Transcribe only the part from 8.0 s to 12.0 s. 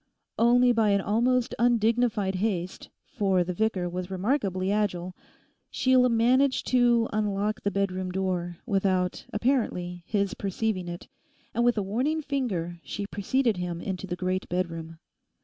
door without apparently his perceiving it, and with a